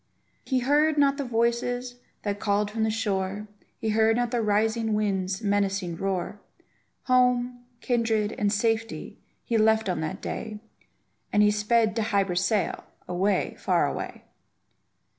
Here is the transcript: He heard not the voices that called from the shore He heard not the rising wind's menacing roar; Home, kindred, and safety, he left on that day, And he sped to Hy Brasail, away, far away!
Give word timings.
He 0.43 0.61
heard 0.61 0.97
not 0.97 1.17
the 1.17 1.23
voices 1.23 1.97
that 2.23 2.39
called 2.39 2.71
from 2.71 2.81
the 2.81 2.89
shore 2.89 3.47
He 3.77 3.89
heard 3.89 4.15
not 4.15 4.31
the 4.31 4.41
rising 4.41 4.95
wind's 4.95 5.43
menacing 5.43 5.95
roar; 5.95 6.39
Home, 7.03 7.65
kindred, 7.81 8.31
and 8.31 8.51
safety, 8.51 9.19
he 9.43 9.59
left 9.59 9.87
on 9.87 10.01
that 10.01 10.19
day, 10.19 10.59
And 11.31 11.43
he 11.43 11.51
sped 11.51 11.95
to 11.97 12.01
Hy 12.01 12.23
Brasail, 12.23 12.83
away, 13.07 13.55
far 13.59 13.85
away! 13.87 14.23